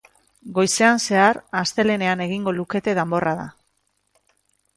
Goizean 0.53 1.01
zehar, 1.03 1.39
astelehenean 1.59 2.25
egingo 2.25 2.55
lukete 2.61 2.97
danborrada. 3.01 3.45